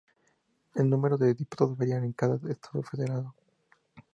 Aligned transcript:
El 0.73 0.89
número 0.89 1.15
de 1.15 1.31
diputados 1.35 1.77
varía 1.77 1.97
en 1.97 2.11
cada 2.13 2.39
Estado 2.49 2.81
federado. 2.81 3.35